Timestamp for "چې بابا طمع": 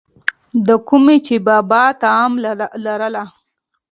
1.25-2.37